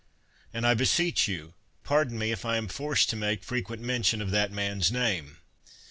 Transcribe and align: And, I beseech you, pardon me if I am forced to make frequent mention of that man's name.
And, 0.51 0.65
I 0.65 0.73
beseech 0.73 1.27
you, 1.27 1.53
pardon 1.83 2.17
me 2.17 2.31
if 2.31 2.43
I 2.43 2.57
am 2.57 2.67
forced 2.67 3.07
to 3.11 3.15
make 3.15 3.43
frequent 3.43 3.83
mention 3.83 4.19
of 4.19 4.31
that 4.31 4.51
man's 4.51 4.91
name. 4.91 5.37